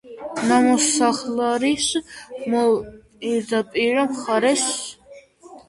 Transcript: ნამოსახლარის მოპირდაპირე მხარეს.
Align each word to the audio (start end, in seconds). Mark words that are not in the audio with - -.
ნამოსახლარის 0.51 1.91
მოპირდაპირე 2.55 4.09
მხარეს. 4.17 4.69